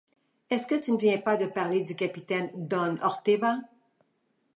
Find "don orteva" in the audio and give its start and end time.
2.55-3.59